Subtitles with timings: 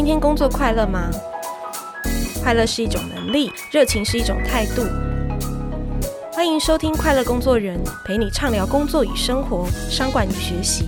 [0.00, 1.10] 今天工作快乐吗？
[2.42, 4.82] 快乐是一种能力，热情是一种态度。
[6.32, 10.86] 欢迎收听《快乐工作人》，陪你畅聊工作与生活、商管与学习。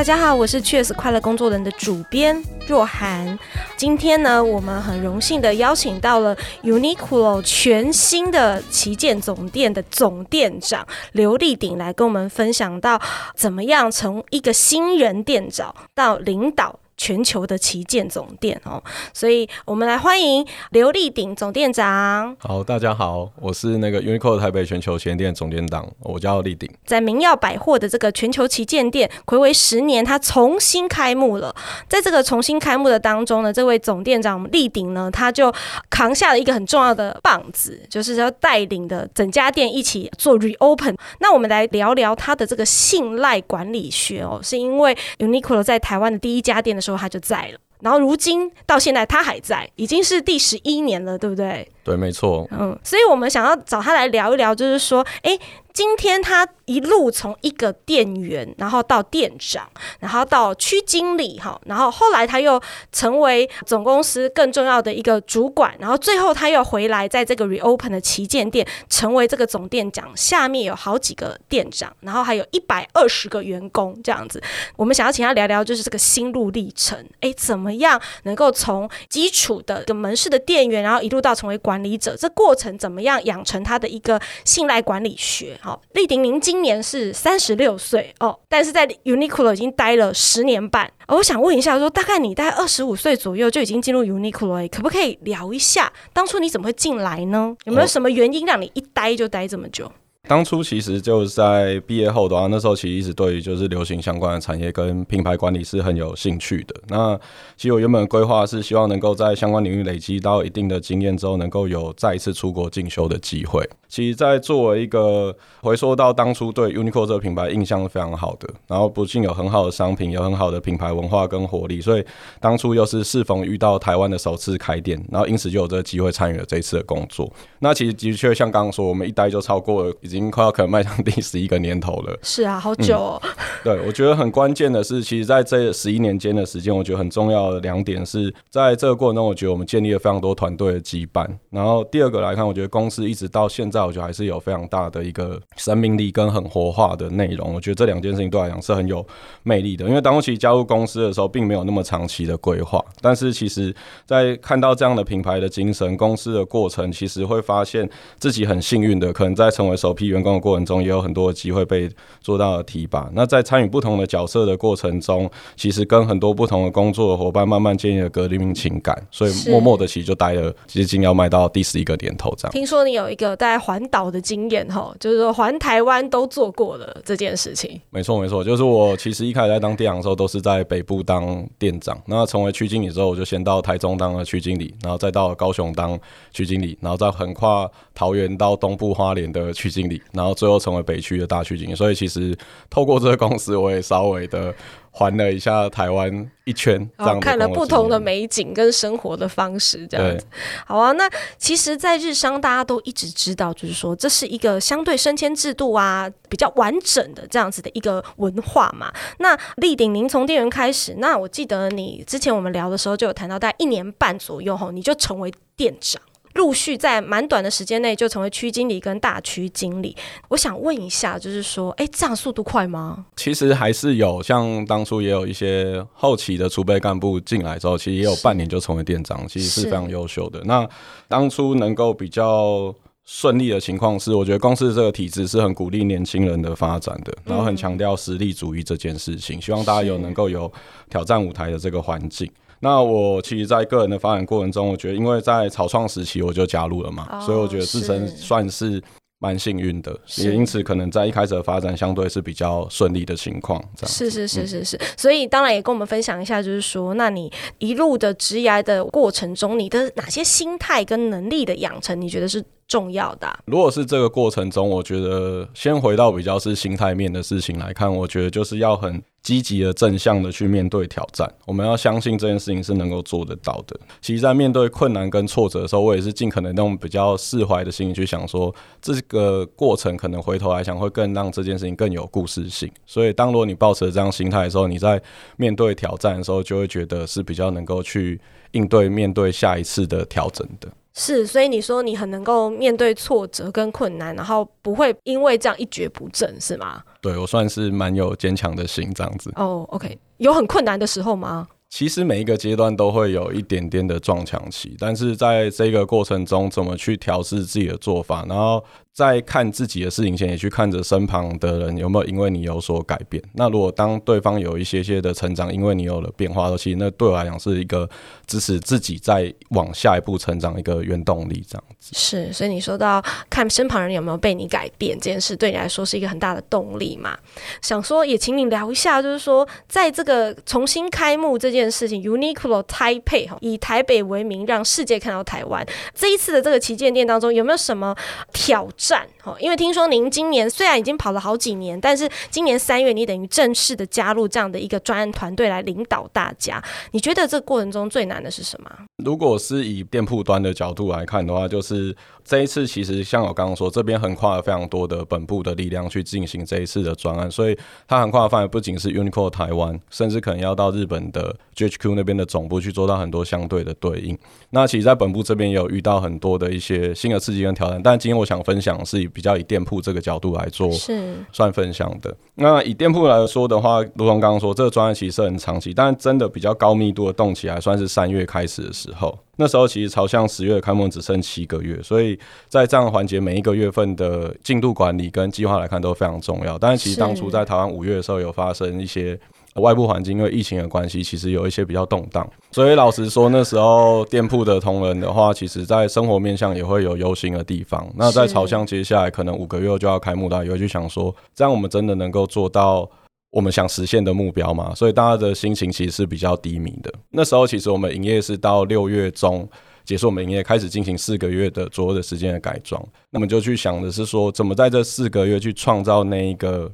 [0.00, 3.38] 大家好，我是 Cheers 快乐工作人的主编若涵。
[3.76, 12.98] 今天呢，我们很荣幸的邀请到了 Uniqlo 全新的旗舰总店的总店长刘立鼎来跟我们分享到，
[13.34, 16.79] 怎么样从一个新人店长到领导。
[17.00, 18.80] 全球的旗舰总店哦，
[19.14, 22.36] 所以我们来欢迎刘立鼎总店长。
[22.38, 26.70] 好，大家好，我是那个 Uniqlo 台北全球旗舰店总店长，我叫立鼎。
[26.84, 31.56] 在明耀百货的这个全球旗舰店，睽违十年，它重新开幕了。
[31.88, 35.50] 在这个重新开幕的当中呢，这位总店长立鼎呢，他就
[35.88, 40.94] 扛下了一个很重要的棒子，就是要带领的整家店一起做 reopen。
[41.20, 46.89] 那我们来聊聊他的这个信赖管理学哦，是因为 Uniqlo 在台湾的第一家店的时候。
[46.96, 51.70] 他就在了，然后如今到现在他还在，已经是第十一年了，对不对？
[51.84, 52.46] 对，没错。
[52.50, 55.38] 嗯，所以我们想要找他来聊一聊，就是说，哎。
[55.80, 59.66] 今天他一路从一个店员，然后到店长，
[59.98, 62.60] 然后到区经理，哈，然后后来他又
[62.92, 74.38] 成为总公司更重要的一个主管，然后最后他又回来在这个 reopen 的旗舰店，成为这个总店长，下面有好几个店长，然后还有一百二十个员工这样子。
[74.76, 85.58] 我们想要请他聊聊，就是这个心路历程，哎，怎么样能够从基础的个门市的店员，然后一路到成为管理者，这过程怎么样养成他的一个信赖管理学？
[85.70, 90.92] 好，立鼎，您今年是三十六岁哦，但是在 Uniqlo 已经待了十年半。
[91.06, 97.54] 我想问一下说，说大概你大概二十五岁左右就已经进入 Uniqlo，可不可以聊一下当初你怎么会进来呢？
[97.66, 99.92] 有没有什么原因让你一待就待这么久？
[100.30, 106.74] 当初其实就是在毕业后的话，那时候其实一直对于就是流行相关的产业跟品牌管理是很有兴趣的。
[106.86, 107.18] 那
[107.56, 113.68] 其实我原本规划是希望能够在相关领域累积到一定的经验之后，能够有再一次出国进修的机会。
[113.88, 122.04] 其实，在作为一个回溯到当初对 Uniqlo 这个品牌印象是非常好的，然后不仅有很好的商品，有很好的品牌文化跟活力，所以
[122.38, 127.28] 当初又是适逢遇到台湾的首次开店，然后因此就有这个机会参与了这一次的工作。
[127.58, 130.19] 那其实的确像刚刚说，我们一待就超过了已经。
[130.28, 132.18] 快要可能迈向第十一个年头了。
[132.20, 133.22] 是啊，好久哦。
[133.22, 133.30] 嗯、
[133.62, 141.24] 对，我觉得很关键的是，其实在这十一年间的时间，我觉得很重要的两点是在这个过程中，我觉得我们建立了非常多团队的羁绊。
[141.50, 147.54] 然后第二个来看，我觉得公司一直到现在，我觉得还是有非常大的一个生命力跟很活化的内容。
[147.54, 149.06] 我觉得这两件事情对我来讲是很有
[149.44, 149.86] 魅力的。
[149.86, 153.72] 因为当初加入公司的时候，并没有那么长期的规划，但是其实
[154.04, 157.88] 在看到这样的品牌的精神、公司的过程，其实会发现
[158.18, 160.09] 自己很幸运的，可能在成为首批。
[160.10, 161.88] 员工的过程中也有很多机会被
[162.20, 163.08] 做到了提拔。
[163.14, 172.52] 那在参与不同的角色的过程中，其实跟很多不同的工作的伙伴慢慢建立了革命情感，所以默默的其实就待了，接近要迈到第十一个年头这样。
[172.52, 177.80] 听说你有一个在环岛的经验哈，就是说环台湾都做过了这件事情。
[177.90, 185.98] 没错没错，就是我其实一开始在当店长的时候都是在北部当店长，那成为区经理之后，我就先到台中当了区经理，然后再到高雄当
[186.32, 189.99] 区经理，然后再横跨桃园到东部花莲的区经理。
[190.12, 192.36] 然后最后成为北区的大区经理，所以其实
[192.68, 194.54] 透过这个公司，我也稍微的
[194.90, 200.26] 环了一下台湾一圈，这样看了不同的美景跟生活的方式，这样子。
[200.66, 208.92] 好啊，那其实，在日商大家都一直知道，就是说这是一个相对升迁制度啊比较完整的这样子的一个文化嘛。
[209.18, 216.02] 那立鼎，您从店员开始，那我记得你之前我们聊的时候就有谈到，大概一年半左右后，你就成为店长。
[216.34, 219.96] 陆续在蛮短的时间内就成为区经理跟大区经理。
[220.28, 223.06] 我想问一下，就是说，哎，这样速度快吗？
[223.16, 230.40] 其实还是有，像当初也有一些后期的储备干部进来之后，其实也有半年就成为店长，其实是非常优秀的。
[230.44, 230.68] 那
[231.08, 232.72] 当初能够比较
[233.04, 240.50] 顺利的情况是，我觉得公司这个体制是很鼓励年轻人的发展的，然后很强调实力主义这件事情，希望大家有能够有
[240.88, 242.30] 挑战舞台的这个环境。
[242.60, 248.82] 那我其实，在个人的发展过程中，我觉得，因为在草创时期我就加入了嘛，哦、所以我觉得自身算是
[249.18, 253.58] 蛮幸运的，也因此可能在一开始的发展相对是比较顺利的情况。
[253.76, 263.38] 这样是是是是是，所以当然也跟我们分享一下，就是说，那你一路的职涯的过程中，你的哪些心态跟能力的养成，你觉得是重要的啊？
[263.46, 271.30] 如果是这个过程中，我觉得先回到比较是心态面的事情来看，我觉得就是要很积极的、正向的去面对挑战。
[271.46, 273.78] 我们要相信这件事情是能够做得到的。
[274.00, 282.70] 其实，在面对困难跟挫折的时候，我也是尽可能用比较释怀的心情去想说，这个过程可能回头来想会更让这件事情更有故事性。
[282.86, 285.00] 所以，当如果你抱持这样心态的时候，你在
[285.36, 288.20] 面对挑战的时候，就会觉得是比较能够去
[288.52, 290.68] 应对、面对下一次的调整的。
[290.94, 296.82] 是，所以你说你很能够面对挫折跟困难，然后不会因为这样一蹶不振，是吗？
[297.00, 299.30] 对，我算是蛮有坚强的心这样子。
[299.36, 301.46] 哦、oh，OK，有很困难的时候吗？
[301.68, 308.62] 其实每一个阶段都会有一点点的撞墙期，但是在这个过程中，怎么去调试自己的做法，然后。
[308.92, 313.22] 在看自己的事情前，也去看着身旁的人有没有因为你有所改变。
[313.34, 317.88] 那如果当对方有一些些的成长，因为你有了变化，其实那对我来讲是一个
[318.26, 321.92] 支持自己再往下一步成长一个原动力，这样子。
[321.94, 327.16] 是，所以你说到看身旁人有没有被你改变这件事，对你来说是一个很大的动力嘛？
[327.62, 335.64] 想说也请你聊一下，就是说在这个重新开幕这件事情，Uniqlo 台北哈，以台北为名，让世界看到台湾。
[335.94, 337.96] 这一次的这个旗舰店当中，有没有什么
[338.32, 338.90] 挑战？
[338.90, 346.62] 战哦，因为听说您今年虽然已经跑了好几年，但是今年三月你等于正式的加入这样的一个专案团队来领导大家。
[346.92, 348.70] 你觉得这个过程中最难的是什么？
[349.04, 351.94] 如果是以店铺端的角度来看的话，就是
[352.24, 364.18] 这一次其实像我刚刚说，这边横跨了非常多的本部的力量去进行这一次的专案，所以它横跨的范围不仅是 Uniqlo 台湾，甚至可能要到日本的 GHQ 那边的总部去做到很多相对的对应。
[364.48, 368.69] 那其实，在本部这边也有遇到很多的一些新的刺激跟挑战，但今天我想分享。
[368.84, 372.14] 是以比较以店铺这个角度来做，是算分享的。
[372.34, 379.18] 那以店铺来说的话，如同刚刚说，这个专案其实是很长期，但真的比较高密度的动起来，算是三月开始的时候。
[379.36, 382.18] 那时候其实朝向十月开幕只剩七个月，所以
[382.48, 386.58] 在这样的环节，每一个月份的进度管理跟计划来看都非常重要。
[386.58, 389.18] 但是其实当初在台湾五月的时候有发生一些。
[389.60, 397.88] 外部环境因为疫情的关系，其实有一些比较动荡，所以老实说，那时候店铺的同仁的话，其实在生活面向也会有忧心的地方。
[397.96, 402.88] 那在朝向接下来可能五个月就要开幕，大家也会去想说，这样我们真的能够做到
[403.30, 404.72] 我们想实现的目标吗？
[404.74, 406.92] 所以大家的心情其实是比较低迷的。
[407.10, 409.48] 那时候其实我们营业是到六月中
[409.84, 416.70] 结束，我们营业开始进行四个月的左右的时间的改装，那么就去想的是说，怎么在这四个月去创造那一个。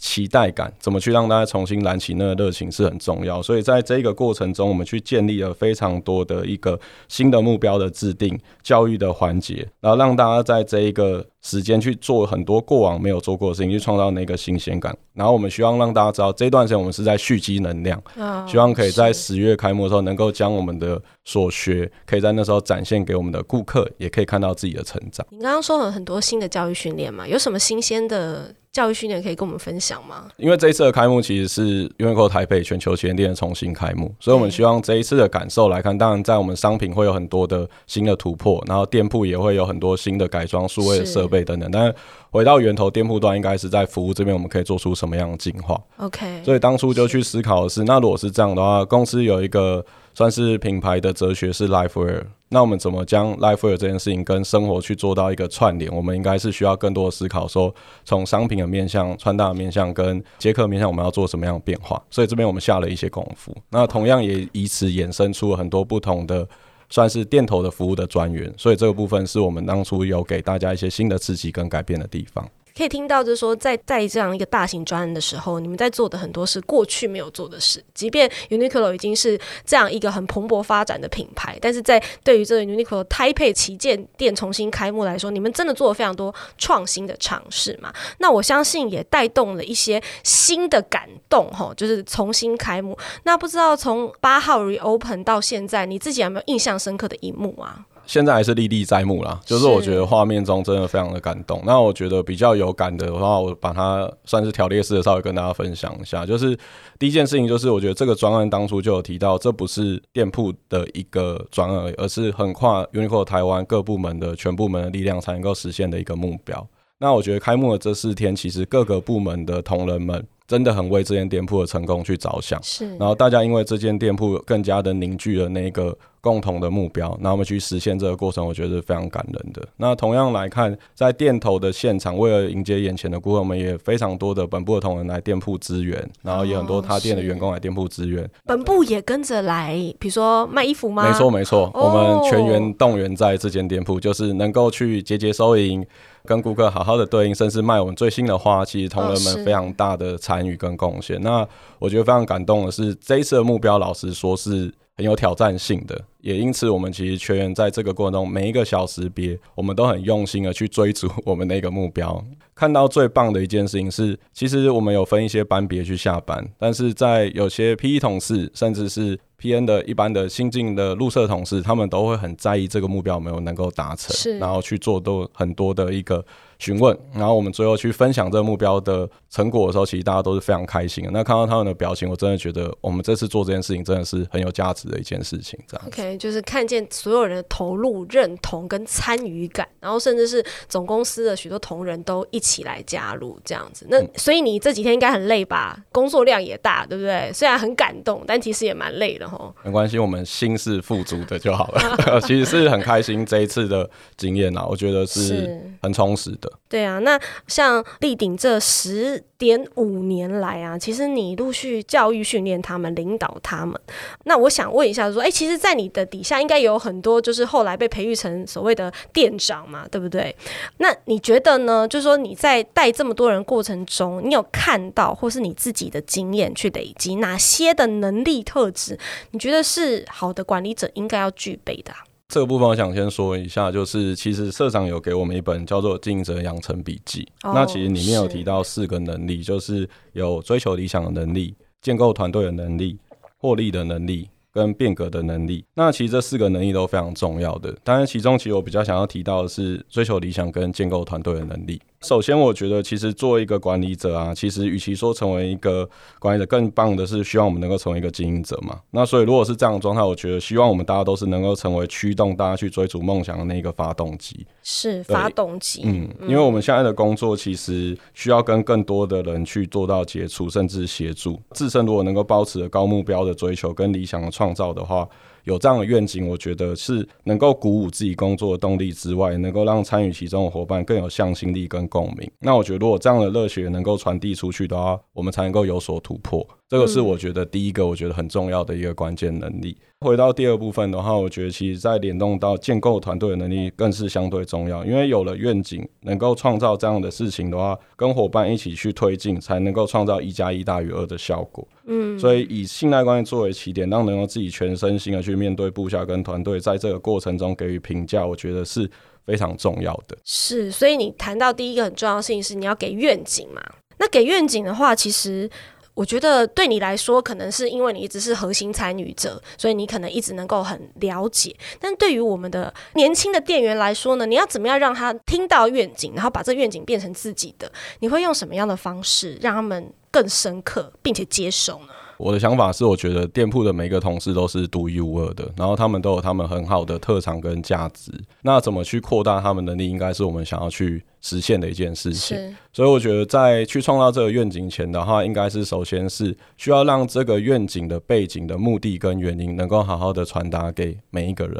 [0.00, 14.96] 期待感怎么去让大家重新燃起那个热情是很重要，所以在这个过程中，我们去建立了非常多的一个新的目标的制定、教育的环节，然后让大家在这一个时间去做很多过往没有做过的事情，去创造那个新鲜感。
[15.12, 18.02] 然后我们希望让大家知道，这段时间我们是在蓄积能量，
[18.48, 25.26] 希望可以在十月开幕的时候，能够将我们的所学，可以在那时候展现给我们的顾客，也可以看到自己的成长。
[25.30, 28.54] 你刚刚说了很多新的教育训练嘛，有什么新鲜的？
[28.72, 30.28] 教育训练可以跟我们分享吗？
[30.36, 41.68] 因为这一次的开幕其实是 Uniqlo 台北全球旗舰店的重新开幕，所以我们希望这一次的感受来看，当然在我们商品会有很多的新的突破，然后店铺也会有很多新的改装、数位的设备等等。
[41.72, 41.94] 但是
[42.30, 49.84] 回到源头，店铺端应该是在服务这边，我们可以做出什么样的进化？OK，所以当初就去思考的是，那如果是这样的话，公司有一个。
[50.14, 55.90] 算是品牌的哲学是 LifeWear，那我们怎么将 LifeWear 这件事情跟生活去做到一个串联？
[55.94, 57.72] 我们应该是需要更多的思考，说
[58.04, 62.02] 从商品的面向、穿搭的面向跟接客面向，我们要做什么样的变化？
[62.10, 63.56] 所以这边我们下了一些功夫。
[63.70, 66.46] 那同样也以此衍生出了很多不同的，
[66.88, 68.52] 算是店头的服务的专员。
[68.56, 72.46] 所以这个部分是我们当初有给大家一些新的刺激跟改变的地方。
[72.76, 77.82] 可以听到，就是说，在在这样一个大型专案的时候，你们在做的很多是过去没有做的事。
[77.94, 87.92] 即便 Uniqlo 已经是这样一个很蓬勃发展的品牌，但是在对于这个 Uniqlo 胎配旗舰店重新开幕来说，你们真的做了非常多创新的尝试嘛？
[88.18, 92.96] 那我相信也带动了一些新的感动，哈，就是重新开幕。
[93.24, 97.84] 那不知道从八号 Reopen 到现在，你自己有没有印象深刻的一幕啊？
[98.06, 101.62] 现在还是历历在目啦，就是我觉得画面中真的非常的感动。
[101.64, 106.26] 那我觉得比较有感的话，我把它算是条列式的稍微跟大家分享一下。
[106.26, 106.58] 就是
[106.98, 116.66] 第一件事情，就是我觉得这个专案当初就有提到，这不是店铺的一个专案而已，而是横跨 Uniqlo 台湾各部门的全部门的力量才能够实现的一个目标。
[116.98, 120.26] 那我觉得开幕的这四天，其实各个部门的同仁们。
[120.50, 122.88] 真的很为这间店铺的成功去着想，是。
[122.96, 129.62] 然后大家因为这间店铺更加的凝聚了那个共同的目标，那我们去实现这个过程，我觉得是非常感人的。
[129.76, 138.28] 那同样来看，在店头的现场，为了迎接眼前的顾客，我们也非常多的本部的同仁来店铺支援，然后也很多他店的员工来店铺支援。
[138.44, 141.08] 本部也跟着来，比如说卖衣服吗？
[141.08, 145.86] 没错没错，哦、我们全员动员在这间店铺，就是能够去节节收银，
[146.24, 148.64] 跟顾客好好的对应，甚至卖我们最新的花。
[148.64, 151.16] 其实同仁们非常大的参与跟贡献。
[151.18, 151.48] 哦、那
[151.78, 156.00] 我觉得非常感动的是，这一次的目标，老实说是很有挑战性的。
[156.20, 162.22] 也因此，我们其实全员在这个过程中，每一个小时别，我们都很用心的去追逐我们那个目标。
[162.54, 176.24] 看到最棒的一件事情是，其实我们有分一些班别去下班，但是在有些 PE 同事，甚至是 PM 的一般的新进的入社同事，他们都会很在意这个目标有没有能够达成，然后去做都很多的一个
[176.58, 181.10] 询问，然后我们最后去分享这个目标的成果的时候，其实大家都是非常开心的。
[181.10, 185.58] 那看到他们的表情，我真的觉得我们这次做这件事情真的是很有价值的一件事情。
[185.66, 186.18] 这样，OK。
[186.18, 193.86] 就是看见所有人的投入、认同跟参与感，然后甚至是总公司的许多同仁都一起来加入这样子。
[193.88, 195.78] 那所以你这几天应该很累吧？
[195.92, 197.32] 工作量也大，对不对？
[197.32, 199.52] 虽然很感动，但其实也蛮累的齁。
[199.62, 202.20] 没关系，我们心是富足的就好了。
[202.26, 206.50] 其实是很开心这一次的经验啊，我觉得是很充实的。
[206.68, 213.78] 对啊，那像立鼎这十点五年来啊，其实你陆续教育训练他们，领导他们。
[214.24, 220.34] 那我想问一下，说，哎，其实，在你的底下应该有很多，就是后来被培育成所谓的店长嘛，对不对？
[220.78, 221.88] 那你觉得呢？
[221.88, 228.98] 就是说你在带这么多人过程中，你有看到或是你自己的经验去累积哪些的能力特质？
[229.30, 231.98] 你觉得是好的管理者应该要具备的啊？
[232.28, 242.96] 这个部分我想先说一下，就是其实社长有给我们一本叫做《经营者养成笔记》，哦，那其实里面有提到四个能力，就是有追求理想的能力、建构团队的能力、
[243.36, 245.64] 获利的能力跟变革的能力。
[245.74, 251.82] 那其实这四个能力都非常重要的，当然其中其实我比较想要提到的是追求理想跟建构团队的能力。
[252.06, 255.86] 首先，我觉得其实作为一个管理者啊，其实与其说成为一个
[256.18, 258.80] 管理者，更棒的是希望我们能够成为一个经营者嘛。
[258.90, 264.46] 那所以，如果是这样的状态，我觉得希望我们大家都是能够成为驱动大家去追逐梦想的那个发动机。
[264.62, 265.82] 是发动机。
[265.84, 271.38] 嗯，因为我们现在的工作其实需要跟更多的人去做到接触，甚至协助。
[271.50, 275.06] 自身如果能够保持着高目标的追求跟理想的创造的话。
[275.44, 282.30] 有这样的愿景，我觉得是能够鼓舞自己工作的动力之外，能够让参与其中的伙伴更有向心力跟共鸣。
[282.40, 286.46] 那我觉得，如果这样的热血能够传递出去的话，我们才能够有所突破。
[286.70, 289.76] 这个是我觉得第一个，我觉得很重要的一个关键能力。
[290.02, 301.66] 回到第二部分的话，我觉得其实在联动到建构团队的能力更是相对重要，因为有了愿景，能够创造这样的事情的话，跟伙伴一起去推进，才能够创造一加一大于二的效果。
[301.86, 308.88] 嗯，所以以信赖关系作为起点，让能够自己全身心的去面对部下跟团队，在这个过程中给予评价，我觉得是
[309.26, 310.16] 非常重要的。
[310.22, 313.60] 是，所以你谈到第一个很重要的事情是你要给愿景嘛？
[313.98, 315.50] 那给愿景的话，其实。
[315.94, 321.54] 我觉得对你来说，可能是因为你一直是核心参与者，所以你可能一直能够很了解。
[321.78, 327.70] 但对于我们的年轻的店员来说呢，你要怎么样让他听到愿景，然后把这愿景变成自己的？
[327.98, 331.88] 你会用什么样的方式让他们更深刻并且接受呢？
[332.20, 338.12] 我的想法是，我觉得店铺的每个同事都是独一无二的，然后他们都有他们很好的特长跟价值。
[338.42, 342.54] 那怎么去扩大他们能力，应该是我们想要去实现的一件事情。
[342.72, 351.56] 所以我觉得，在去创造这个愿景前的话，应该是首先是需要让这个愿景的背景的目的跟原因，能够好好的传达给每一个人，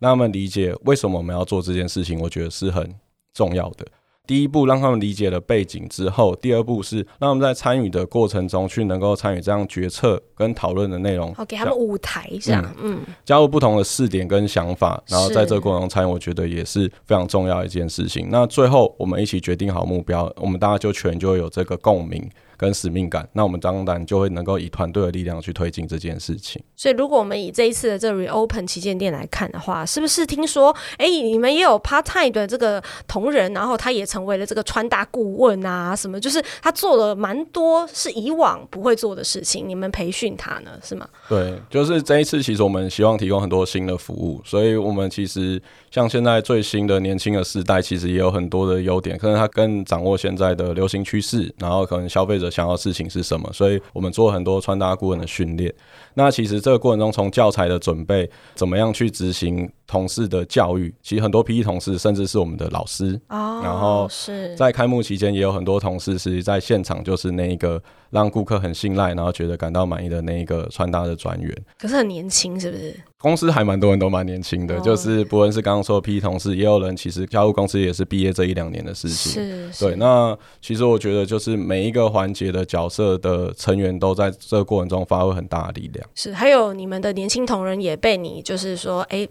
[0.00, 2.18] 让他们理解为什么我们要做这件事情。
[2.20, 2.92] 我觉得是很
[3.32, 3.86] 重要的。
[4.30, 18.28] 第一步让他们理解了背景之后，第二步是让他们在参与的过程中去能够参与这样决策跟讨论的内容，好给他们舞台这样，嗯，加入不同的试点跟想法，然后在这个过程中参与，我觉得也是非常重要的一件事情。
[18.30, 22.30] 那最后我们一起决定好目标，我们大家就全就有这个共鸣。
[22.60, 26.62] 跟使命感，那我们当然就会能够以团队的力量去推进这件事情。
[26.76, 41.08] 所以，如果我们以这一次的这 Reopen 旗舰店来看的话，是不是听说，哎、欸，你们也有 part time 的这个同仁，然后他也成为了这个穿搭顾问啊，什么，就是他做了蛮多是以往不会做的事情，你们培训他呢，是吗？
[41.30, 45.58] 对，就是这一次，其实我们希望提供很多新的服务，所以我们其实
[45.90, 52.48] 像现在最新的年轻的世代，其实也有很多的优点，可能他更掌握现在的流行趋势，然后可能消费者。
[52.50, 53.48] 想要事情是什么？
[53.52, 55.72] 所以我们做很多穿搭顾问的训练。
[56.14, 63.20] 那其实这个过程中，从教材的准备，怎么样去执行同事的教育，其实很多 PE 同事甚至是我们的老师。
[63.28, 71.52] 哦，然后是在开幕期间也有很多同事是在现场，就是那一个让顾客很信赖，然后觉得感到满意的那一个穿搭的专员。
[71.76, 72.94] 可是很年轻，是不是？
[73.18, 79.32] 公司还蛮多人都蛮年轻的，哦、就是不论是刚刚说的 PE 同事，也有人其实加入公司也是毕业这一两年的事情。
[79.32, 79.94] 是，是，对。
[79.96, 86.08] 那其实我觉得，就是每一个环节的角色的成员都在这个过程中发挥很大的力量。
[86.14, 89.28] 是，还有你们的年轻同仁也被你就是说，哎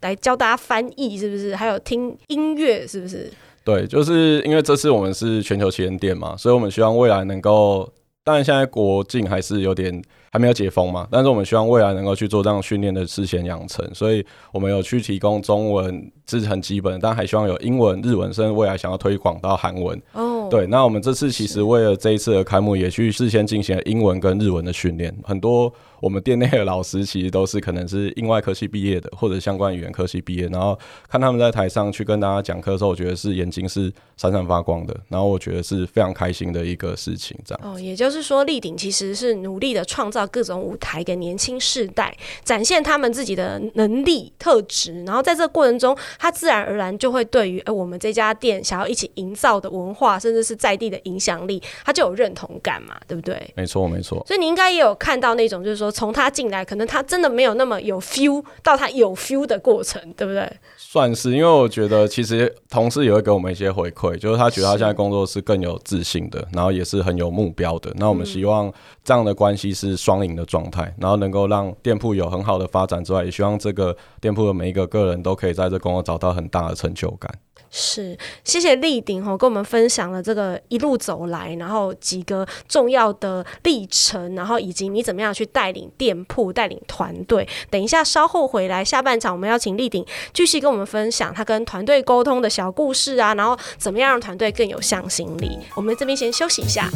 [0.00, 1.54] 来教大家翻译，是不是？
[1.54, 3.30] 还有听音乐，是不是？
[3.64, 7.92] 对，就是因为这次我们是全球旗舰店嘛，所以我们希望未来能够，
[8.24, 10.02] 当然现在国境还是有点。
[10.30, 19.98] 还没有解封嘛，但是我们希望未来能够去做这样训练的事前养成，所以我们有去提供中文，这是很基本，但还希望有英文、日文，甚至未来想要推广到韩文。
[20.12, 25.72] 哦，oh, 对，那我们这次其实为了这一次的开幕，也去事先进行了英文跟日文的训练，很多。
[26.00, 30.78] 我们店内的老师其实都是可能是应外科系毕业的，或者相关语言科系毕业，然后
[31.08, 37.36] 看他们在台上去跟大家讲课的时候，我觉得是眼睛是闪闪发光的，然后我觉得是非常开心的一个事情。
[37.44, 53.52] 这样哦，也就是说，立鼎其实是努力的创造各种舞台给年轻世代，展现他们自己的能力特质，然后在这个过程中，他自然而然就会对于哎我们这家店想要一起营造的文化，甚至是在地的影响力，他就有认同感嘛，对不对？
[53.56, 54.24] 没错，没错。
[54.26, 55.87] 所以你应该也有看到那种，就是说。
[55.90, 60.50] 从他进来，可能他真的没有那么有 feel，到他有 feel 的过程，对不对？
[60.76, 67.92] 算是，因为我觉得其实同事也会给我们一些回馈，就是他觉得他现在工作是更有自信的，然后也是很有目标的。
[67.96, 68.72] 那我们希望
[69.08, 77.32] 这样的关系是双赢的状态，然后能够让店铺有很好的发展之外，也希望这个店铺的每一个个人都可以在这工作找到很大的成就感。
[77.70, 87.48] 是，谢谢立鼎哈，跟我们分享了这个一路走来，然后几个重要的历程，然后以及你怎么样去带领店铺、带领团队。
[87.70, 95.58] 等一下稍后回来，下半场我们要请立鼎继续跟我们分享他跟团队沟通的小故事啊，然后怎么样让团队更有向心力。
[95.74, 96.90] 我们这边先休息一下。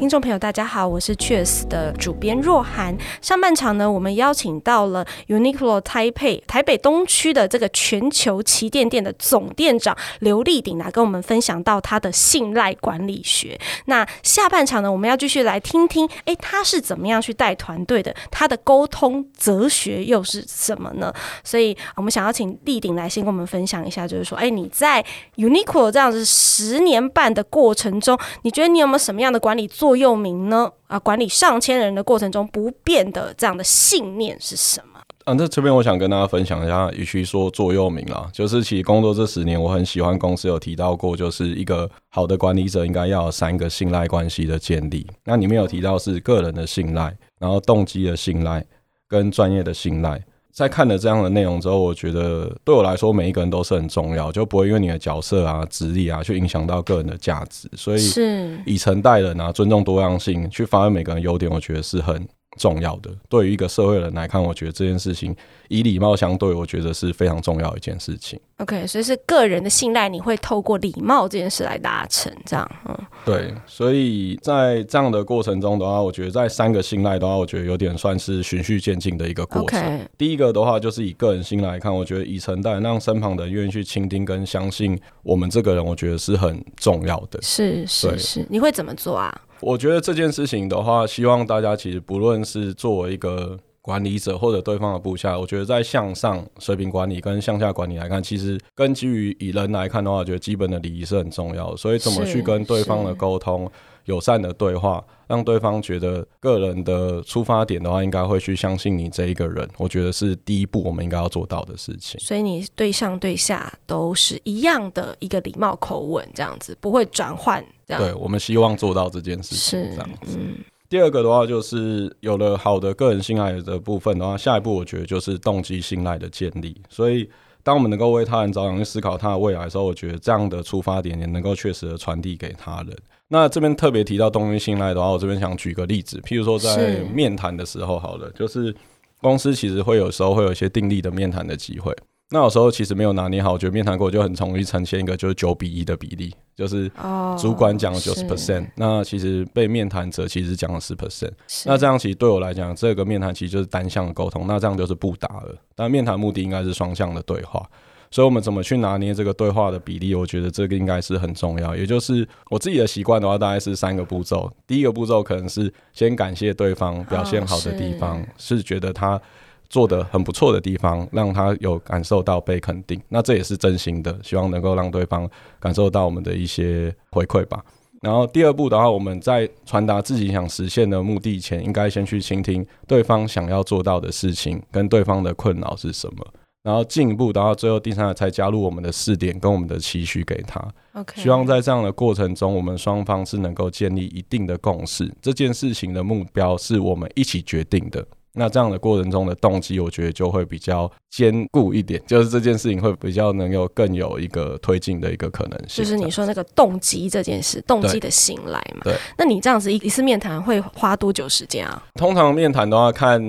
[0.00, 2.96] 听众朋友，大家好，我是 Cheers 的主编若涵。
[3.20, 13.60] 上半场呢，我们邀请到了 Uniqlo Taipei 台北东区的这个全球旗舰店的总店长刘立鼎来跟我们分享到他的信赖管理学。
[13.84, 18.16] 那下半场呢，我们要继续来听听，诶，他是怎么样去带团队的？
[18.30, 21.12] 他的沟通哲学又是什么呢？
[21.44, 25.04] 所以我们想要请立鼎来先跟我们分享一下，就是说，诶，你在
[25.36, 29.89] Uniqlo 这样子十年半的过程中，你觉得你有没有什么样的管理做？
[29.90, 30.70] 座右铭呢？
[30.86, 35.00] 啊，管理上千人的过程中不变的这样的信念是什么？
[35.24, 45.04] 啊，那这边我想跟大家分享一下，与其说座右铭啦，就是其实工作这十年，我很喜欢公司有提到过，就是一个好的管理者应该要有三个信赖关系的建立。
[45.24, 48.64] 那里面有提到是个人的信赖，然后动机的信赖，
[49.08, 50.22] 跟专业的信赖。
[50.52, 57.68] 在看了这样的内容之后，我觉得对我来说，每一个人都是很重要，就不会因为你的角色啊、职业啊，去影响到个人的价值。
[57.76, 62.26] 所以，是以诚待人啊，尊重多样性，去发挥每个人优点，我觉得是很
[62.60, 63.10] 重要的。
[63.30, 65.34] 对于一个社会人来看，我觉得这件事情
[65.68, 68.38] 以礼貌相对，我觉得是非常重要的一件事情。
[68.58, 73.54] OK，所以是个人的信赖，你会透过礼貌这件事来达成，这样，嗯，对。
[73.66, 80.08] 所以在这样的过程中的话，我觉得在三个信赖的话，我觉得有点算是循序渐进的一个过程。
[80.18, 87.40] 第一个的话，就是以个人信赖来看，我觉得以诚待人，让身旁的人愿意去倾听跟相信我们这个人，我觉得是很重要的。
[87.40, 89.34] 是是是，你会怎么做啊？
[89.60, 93.58] 我觉得这件事情的话，希望大家其实不论是作为一个。
[93.82, 101.76] 管理者或者对方的部下，我觉得在向上水平管理跟向下管理来看，其实根基于以人来看的话，我觉得基本的礼仪是很重要的。
[101.78, 103.68] 所以怎么去跟对方的沟通、
[104.04, 109.68] 友善的对话，让对方觉得个人的出发点的话，应该会去相信你这一个人。
[109.78, 112.18] 我觉得是第一步我们应该要做到的事情。
[112.20, 117.64] 所以你对上对下都是一样的一个礼貌口吻，这样子不会转换。
[117.86, 120.38] 这样对，我们希望做到这件事情，是这样子。
[120.38, 120.58] 嗯
[120.90, 126.82] 第二个的话，就是有了好的个人信赖的部分的话，下一步我觉得就是动机信赖的建立。
[126.88, 127.30] 所以，
[127.62, 132.96] 当我们能够为他人着想，去思考他的未来的时候，我觉得这样的出发点也能够确实的传递给他人。
[133.32, 138.74] 那这边特别提到动机信赖的话，我这边想举个例子，譬如说在面谈的时候，好了，就是
[139.20, 141.96] 公司其实会有时候会有一些定力的面谈的机会。
[142.32, 146.90] 那有时候其实没有拿捏好，我觉得面谈过就很容易呈现一个就是九比一的比例，就是
[147.36, 151.32] 主管讲了九十 percent，那其实被面谈者其实讲了十 percent，
[151.66, 155.54] 那这样其实对我来讲，这个面谈其实就是单向的沟通，那这样就是不打了。
[155.74, 157.68] 但面谈目的应该是双向的对话，
[158.10, 160.14] 所以我们怎么去拿捏这个对话的比例？
[160.14, 161.76] 我觉得这个应该是很重要。
[161.76, 164.50] 也就是我自己的习惯的话，大概是三个步骤。
[164.66, 169.20] 第一个步骤可能是先感谢对方表现好的地方，哦、是，是觉得他
[169.68, 173.00] 做的很不错的地方，让他有感受到被肯定。
[173.08, 177.64] 那这也是真心的，希望能够让对方感受到我们的一些回馈吧。
[178.02, 186.26] 然后第二步的话，我们在传达自己想实现的目的前，应该先去倾听对方想要做到的事情跟对方的困扰是什么，
[186.62, 190.62] 然后进一步，然后最后第三个才加入我们的试点跟我们的期许给他。
[190.92, 198.06] OK，希望在这样的过程中，我们双方是能够建立一定的共识，这件事情的目标是我们一起决定的。
[198.32, 205.82] 那这样的过程中的动机，我觉得就会比较坚固一点，就是这件事情会比较能有更有一个推进的一个可能性。
[205.82, 208.82] 就是你说那个动机这件事，动机的信赖嘛。
[208.84, 208.94] 对。
[209.18, 211.82] 那你这样子一一次面谈会花多久时间啊？
[211.94, 213.20] 通常面谈的话，看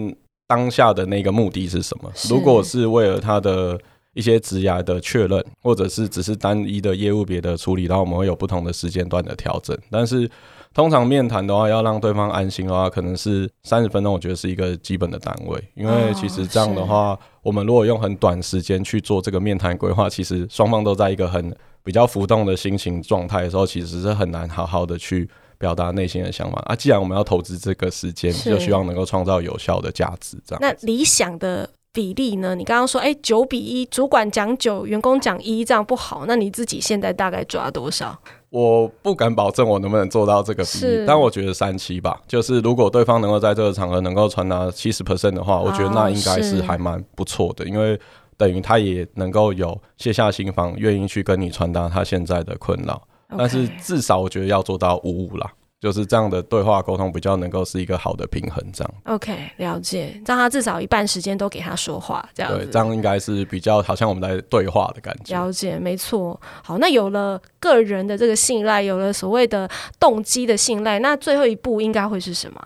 [0.52, 2.12] 当下的那个目的是什么。
[2.30, 3.80] 如果是为了他的
[4.14, 9.78] 一些职涯的确认，或者是只是单一的业务别的处理，然后我们会有不同的时间段的调整。
[9.90, 10.30] 但是
[10.74, 15.64] 通常面谈的话，要让对方安心的话，可能是三十分钟，我觉得是一个基本的单位。
[15.76, 25.30] 因为其实这样的话，我们如果用很短时间去做这个面谈规划，其实双方都在一个很比较浮动的心情状态的时候，其实是很难好好的去
[25.62, 26.76] 表达内心的想法啊。
[26.76, 30.38] 既然我们要投资这个时间，就希望能够创造有效的价值。
[30.46, 30.60] 这样。
[30.60, 32.56] 那理想的比例呢？
[32.56, 36.26] 你刚刚说，哎，九比一，主管讲九，员工讲一，这样不好。
[36.28, 38.18] 那你自己现在大概抓多少？
[38.50, 42.20] 我不敢保证我能不能做到这个比例，但我觉得三七吧。
[42.28, 47.98] 就是如果对方能够在这个场合能够传达七十 percent 的话，我觉得那应该是还蛮不错的，因为
[48.36, 53.02] 等于他也能够有卸下心防，愿意去跟你传达他现在的困扰。
[53.38, 55.52] 但是至少我觉得要做到五五啦。
[55.80, 58.94] 就是这样的对话沟通比较能够是一个好的平衡，这样。
[59.06, 62.56] OK，了解，让他至少一半时间都给他说话，这样。
[62.56, 65.36] 对，这样应该是比较好像我们在对话的感觉。
[65.36, 66.40] 了解，没错。
[66.64, 69.68] 好，那有了个人的这个信赖，有了所谓的
[70.00, 72.62] 动机的信赖，那最后一步应该会是什么？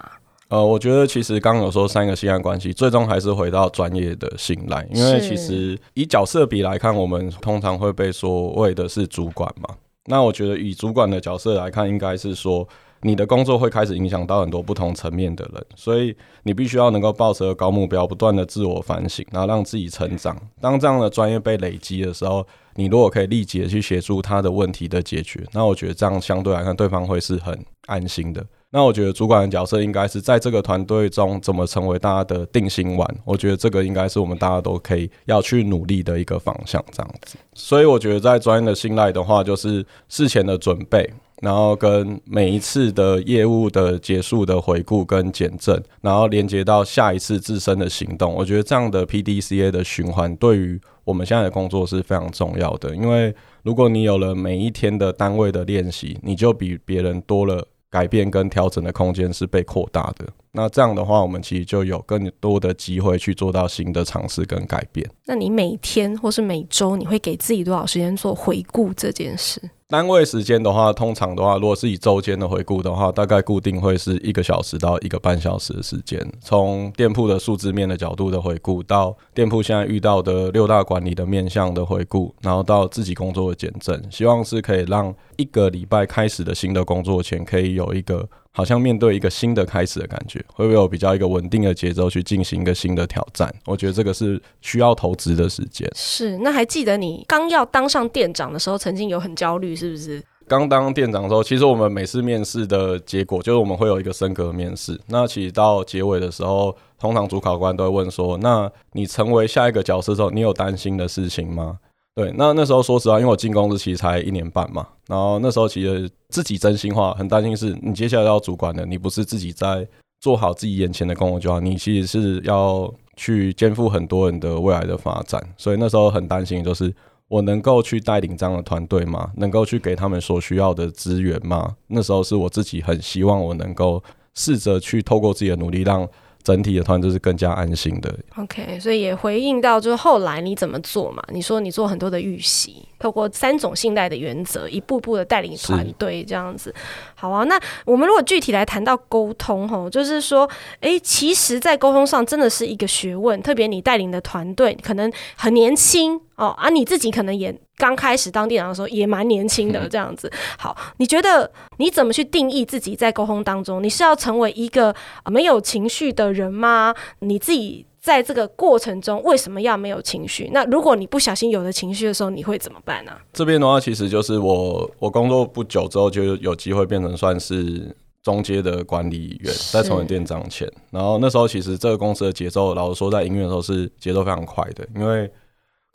[0.50, 9.74] 呃，我觉得其实刚刚有说三个信赖关系，最终还是回到专业的信赖，因为其实以角色比来看，我们通常会被说谓的是主管嘛。
[10.06, 12.68] 那我觉得以主管的角色来看，应该是说。
[13.02, 20.36] 你的工作会开始影响到很多不同层面的人，所以你必须要能够抱持高目标，不断的自我反省，然后让自己成长。
[20.60, 28.44] 当这样的专业被累积的时候，你如果可以立即的去协助他的问题的解决，那我觉得这样相对来看，对方会是很安心的。
[28.76, 33.18] 那我觉得主管的角色应该是在这个团队中怎么成为大家的定心丸。
[33.24, 37.38] 我觉得这个应该是我们大家都可以要去努力的一个方向，这样子。
[37.54, 41.10] 所以我觉得在专业的信赖的话，就是事前的准备。
[41.42, 52.96] 然后跟每一次的业务的结束的回顾跟检证，然后连接到下一次自身的行动，我觉得这样的 PDCA 的循环对于我们现在的工作是非常重要的。
[52.96, 53.34] 因为
[53.64, 60.28] 如果你有了每一天的单位的练习，你就比别人多了改变跟调整的空间是被扩大的。
[60.52, 65.06] 那这样的话，我们其实就有更多的机会去做到新的尝试跟改变。
[65.26, 69.62] 那你每天或是每周，你会给自己多少时间做回顾这件事？
[69.88, 76.20] 单位时间的话，通常的话，如果是以周间的回顾的话，大概固定会是一个小时到一个半小时的时间。
[76.42, 88.28] 从店铺的数字面的角度的回顾，到店铺现在遇到的六大管理的面向的回顾，然后到自己工作的检证，希望是可以让一个礼拜开始的新的工作前，可以有一个。
[88.56, 93.54] 好像面对一个新的开始的感觉，会不会有比较一个稳定的节奏去进行一个新的挑战？
[93.66, 95.90] 我觉得这个是需要投资的时间。
[95.94, 100.24] 是，那还记得你刚要当上店长的时候，曾经有很焦虑，是不是？
[100.48, 104.98] 刚当店长的时候，其实我们每次面试的结果就是我们会有一个升格面试。
[105.08, 111.80] 那其实到结尾的时候，通常主考官都会问说：“那你成为下一个角色之后，你有担心的事情吗？”
[112.16, 119.86] 对，那那时候说实话，因为我进公司其实才一年半嘛，然后那时候其实自己真心话很担心，是你接下来要主管的，你不是自己在
[120.22, 126.94] 做好自己眼前的工作就好，你其实是要去肩负很多人的未来的发展，所以那时候很担心，就是
[127.28, 129.30] 我能够去带领这样的团队吗？
[129.36, 131.76] 能够去给他们所需要的资源吗？
[131.88, 134.02] 那时候是我自己很希望我能够
[134.36, 136.08] 试着去透过自己的努力让。
[136.46, 138.16] 整体的团队是更加安心的。
[138.38, 141.24] OK，所以也回应到，就是后来你怎么做嘛？
[141.34, 146.74] 你说你做很多的预习，透过三种信赖的原则，一步步的带领团队这样子。
[147.16, 150.48] 好啊，那我们如果具体来谈到沟通，吼，就是说，
[150.82, 157.58] 哎、其实，在沟通上真的是一个学问，特别你带领的团队可能很年轻哦，啊，你自己可能也。
[157.78, 160.32] 刚开始当店长的时候也蛮年轻的这样子。
[160.58, 163.82] 好，你觉得你怎么去定义自己在沟通当中？
[163.84, 166.94] 你是要成为一个没有情绪的人吗？
[167.20, 170.50] 你自己在这个过程中为什么要没有情绪？
[170.54, 173.12] 那如果你不小心有了情绪的时候，你会怎么办呢？
[173.34, 185.30] 这边的话，其实就是我我工作不久之后就有机会变成算是中阶的管理员，在成为店长前，然后那时候其实这个公司的节奏，老实说，在营运的时候是节奏非常快的，因为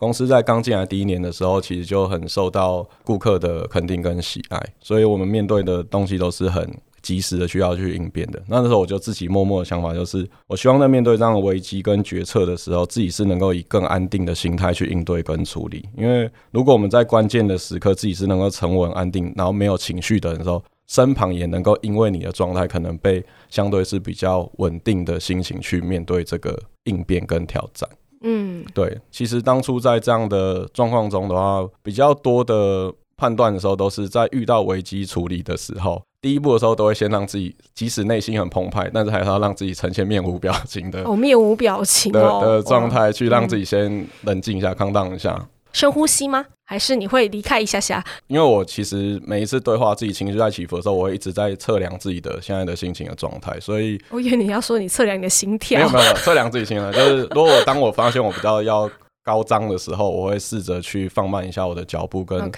[0.01, 6.69] 公司在刚进来第一年的时候，其实就很受到顾客的肯定跟喜爱，所以我们面对的东西都是很。
[7.03, 15.89] 及时的需要去应变的，那那时候我就自己默默的想法就是，我希望在面对这样的危机跟决策的时候，自己是能够以更安定的心态去应对跟处理。
[15.97, 27.89] 因为如果我们在关键的时刻自己是能够沉稳安定，然后没有情绪的时候，身旁也能够因为你的状态可能被相对是比较稳定的心情去面对这个应变跟挑战。
[28.23, 29.01] 嗯，对。
[29.11, 36.03] 其实当初在这样的状况中的话，比较多的判断的时候，都是在遇到危机处理的时候。
[36.23, 45.49] 第一步的时候，都会先让自己，即使内心很澎湃，但是还是要让自己呈现面无表情的，哦，面无表情的的状态，去让自己先冷静一下，康荡一下。
[45.73, 46.45] 深呼吸吗？
[46.65, 48.05] 还是你会离开一下下？
[48.29, 53.59] 因为我其实每一次对话，自己情绪在起伏的时候，我会一直在测量自己的现在的心情的状态。
[53.59, 55.79] 所以，我以为你要说你测量你的心跳。
[55.81, 58.89] 没有没有，测量自己心态，就是如果我当我发现我比较要
[59.25, 62.51] 高涨的时候，我会试着去放慢一下我的脚步跟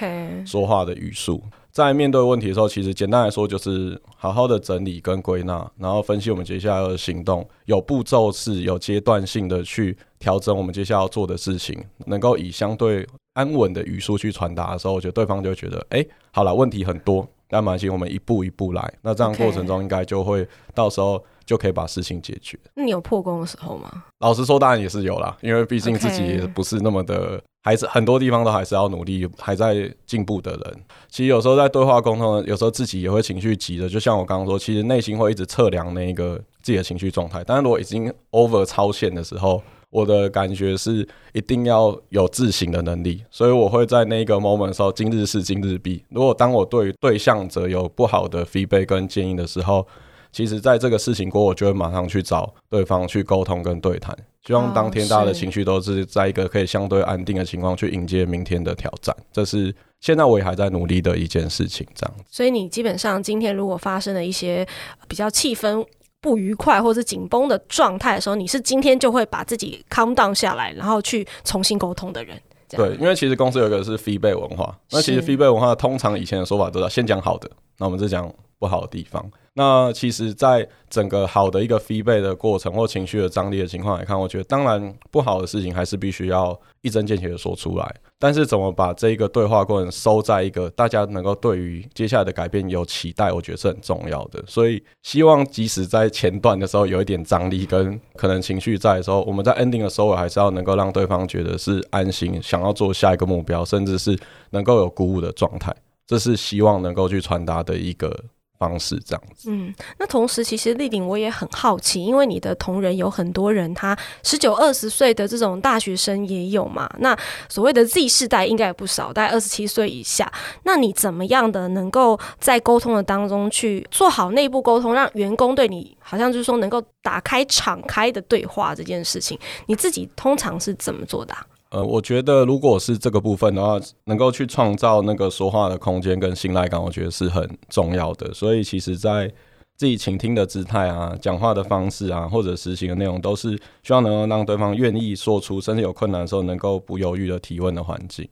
[0.46, 1.38] 说话的语速。
[1.38, 1.61] Okay.
[1.72, 21.24] 在面对问题的时候，其实简单来说就是好好的整理跟归纳，然后分析我们接下来的行动，有步骤式、有阶段性的去调整我们接下来要做的事情，能够以相对安稳的语速去传达的时候，我觉得对方就会觉得，哎、欸，好了，问题很多，但没关系，我们一步一步来，那这样过程中应该就会到时候。
[21.44, 22.56] 就可以把事情解决。
[22.76, 24.04] 那你有破功的时候吗？
[24.20, 30.76] 老实说，当然也是有啦，因为毕竟自己也不是那么的，还是很多地方都还是要努力，还在进步的人。
[31.08, 37.42] 其实有时候在对话沟通，有时候自己也会情绪急的，就像我刚刚说，其实内心会一直测量那个自己的情绪状态。
[37.46, 46.02] 但是如果已经 over 超限的时候，我的感觉是一定要有自省的能力，所以我会在那个 moment 的时候，今日事今日毕。
[46.08, 49.86] 如果当我对对象者有不好的 feedback 跟建议的时候，
[50.32, 54.16] 其实，在这个事情过后，我就会马上去找对方去沟通跟对谈，
[54.46, 59.14] 希望当天大家的情绪都是在一个可以相对安定的情况去迎接明天的挑战。
[59.30, 62.14] 这是现在我也还在努力的一件事情，这样。
[62.30, 64.66] 所以你基本上今天如果发生了一些
[65.06, 65.84] 比较气氛
[66.20, 72.40] 不愉快或者紧绷的状态的时候，你是今天就会把自己 calm down 下来，然后去重新沟通的人。
[72.74, 77.50] 对，因为其实公司有一个是 feedback 文化，那其实 feedback 文化通常以前的说法都是先讲好的，
[77.82, 79.28] 那我们再讲不好的地方。
[79.54, 87.94] 那其实，在整个好的一个 feedback 的过程或情绪的张力的情况来看，我觉得当然不好的事情还是必须要一针见血的说出来。
[88.20, 94.42] 但是怎么把这一个对话过程收在一个大家能够对于接下来的改变有期待，我觉得是很重要的。
[94.46, 104.16] 所以希望即使在前段的时候有一点张力跟可能情绪在的时候，我们在 ending 的时候还是要能够让对方觉得是安心，想要做下一个目标，甚至是
[104.50, 105.74] 能够有鼓舞的状态。
[106.06, 108.24] 这是希望能够去传达的一个。
[108.58, 120.32] 方式这样子，嗯，那同时其实立鼎我也很好奇，因为你的同仁有很多人，他十九二十岁的这种大学生也有嘛，那所谓的 Z 世代应该也不少，大概二十七岁以下。
[120.62, 129.36] 那你怎么样的能够在沟通的当中去做好内部沟通，让员工对你好像就是说能够打开敞开的对话这件事情，
[129.66, 131.44] 你自己通常是怎么做的啊？
[131.72, 138.30] 呃，我觉得如果是这个部分的话，能够去创造那个说话的空间跟信赖感，我觉得是很重要的。
[138.34, 139.26] 所以，其实，在
[139.74, 148.28] 自己倾听的姿态啊、讲话的方式啊，或者实行的内容，都是希望能够让对方愿意说出，甚至有困难的时候能够不犹豫的提问的环境。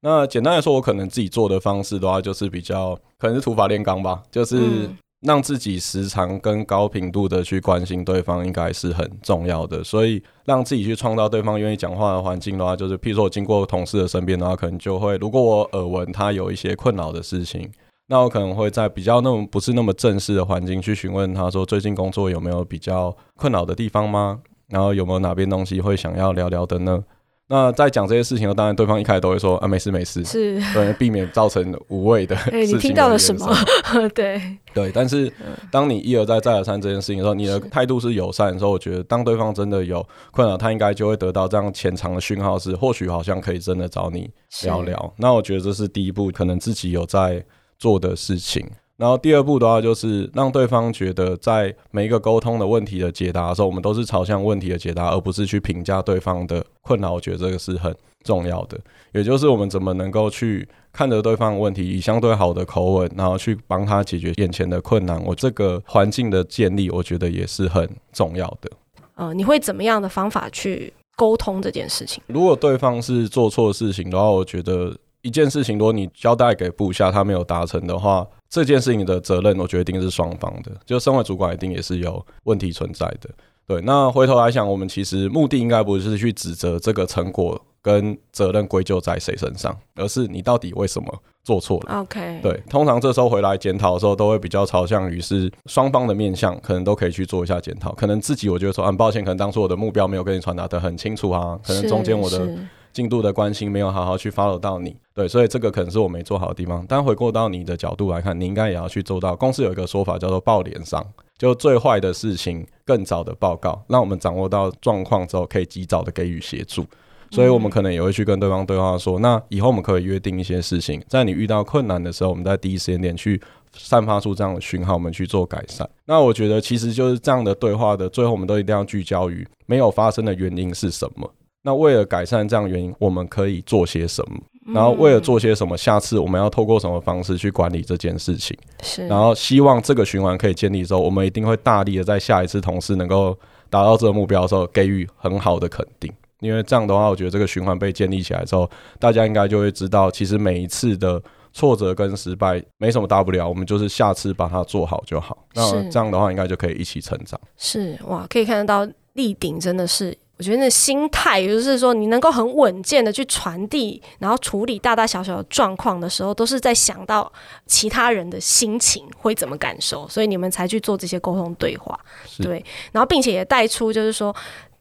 [0.00, 4.88] 那简单来说，我可能自己做的方式的话，就是比较可能是土法炼钢吧，就是。
[5.20, 9.82] 让自己时常跟高频度的去关心对方，应该是很重要的。
[9.82, 17.68] 所以，让自己去创造对方愿意讲话的环境的话，就是譬如说我经过同事的身边的话，可能就会，如果我耳闻他有一些困扰的事情，
[18.06, 24.40] 那我可能会在比较那种不是那么正式的环境去询问他说，最近工作有没有比较困扰的地方吗？
[24.68, 27.02] 然后有没有哪边东西会想要聊聊的呢？
[27.50, 32.60] 那在讲这些事情，当然对方一开始都会说啊，没事没事，是对，避免造成无谓的 事情。
[32.60, 33.50] 欸，你听到了什么？
[34.14, 34.40] 对
[34.74, 35.32] 对，但是
[35.70, 44.30] 当你一而再再而三这件事情的时候，你的态度是友善的时候，我觉得当对方真的有困扰，他应该就会得到这样潜藏的讯号，是或许好像可以真的找你
[44.64, 45.14] 聊聊。
[45.16, 47.42] 那我觉得这是第一步，可能自己有在
[47.78, 48.68] 做的事情。
[48.98, 57.12] 然后第二步的话，就是让对方觉得在每一个沟通的问题的解答的时候，我们都是朝向问题的解答，而不是去评价对方的困扰。
[57.12, 58.76] 我觉得这个是很重要的。
[59.12, 65.22] 也就是我们怎么能够去看着对方的问题，以相对好的口吻，然后去帮他解决眼前的困难。
[65.24, 68.68] 我这个环境的建立，我觉得也是很重要的。
[69.14, 72.20] 呃，你会怎么样的方法去沟通这件事情？
[72.26, 80.72] 如果对方是做错事情的话，我觉得一件事情，如果你交代给部下，他没有达成的话，这件事情的责任，我觉得一定是双方的。
[80.86, 83.28] 就身为主管，一定也是有问题存在的。
[83.66, 97.92] 对，那回头来想，我们其实目的应该不是去指责这个成果跟责任归咎在谁身上，而是你到底为什么做错了？OK，对，通常这时候回来检讨的时候，都会比较朝向于是双方的面向，可能都可以去做一下检讨。
[97.92, 102.56] 可能自己我觉得说，很抱歉，可能当初我的目标没有跟你传达得很清楚啊，可能中间我的。
[102.92, 106.84] 进度的关心没有好好去 follow 到你，对，所以这个可能是我没做好的地方。
[106.88, 109.36] 但回过到你的角度来看，你应该也要去做到。
[109.36, 111.04] 公司有一个说法叫做“报联上”，
[111.38, 116.84] 就最坏的事情更早的报告，让我们掌握到状况之后，可以及早的给予协助。
[117.30, 123.38] 所以我们可能也会去跟对方对话说，那以后我们可以约定一些事情，在你遇到困难的时候，我们在第一时间点去
[123.74, 125.86] 散发出这样的讯号，我们去做改善。
[126.06, 131.30] 那我觉得其实就是这样的对话的最后，我们都一定要聚焦于没有发生的原因是什么。
[131.62, 134.38] 那为了改善这样原因，我们可以做些什么？
[134.74, 138.56] 然后为了做些什么，下次我们要透过什么方式去管理这件事情？
[138.82, 139.06] 是。
[139.06, 143.36] 然后希望这个循环可以建立之后，我们一定会大力的在下一次同事能够
[143.70, 146.12] 达到这个目标的时候，给予很好的肯定。
[146.40, 151.20] 因为这样的话，我觉得这个循环被建立起来之后，大家应该就会知道，其实每一次的
[151.52, 155.46] 挫折跟失败没什么大不了，我们就是下次把它做好就好。
[155.54, 157.40] 那这样的话，应该就可以一起成长。
[157.56, 160.16] 是哇，可以看得到立鼎真的是。
[160.38, 167.30] 我觉得那心态，也就是说，你能够很稳健的去传递，然后处理大大小小的状况的时候，都是在想到
[167.66, 171.98] 其他人的心情会怎么感受，所以你们才去做这些沟通对话，
[172.40, 174.34] 对，然后并且也带出就是说。